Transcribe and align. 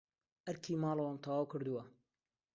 ئەرکی 0.45 0.73
ماڵەوەم 0.83 1.17
تەواو 1.23 1.49
کردووە. 1.51 1.83